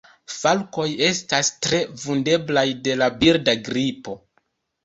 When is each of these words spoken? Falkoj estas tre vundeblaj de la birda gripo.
Falkoj 0.35 0.85
estas 1.07 1.51
tre 1.67 1.81
vundeblaj 2.05 2.65
de 2.89 2.97
la 3.03 3.11
birda 3.23 3.59
gripo. 3.69 4.21